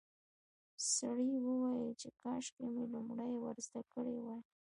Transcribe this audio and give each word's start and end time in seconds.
سړي 0.93 1.31
وویل 1.45 1.89
چې 2.01 2.07
کاشکې 2.21 2.65
مې 2.73 2.83
لومړی 2.93 3.31
ور 3.37 3.55
زده 3.67 3.81
کړي 3.93 4.15
وای. 4.21 4.41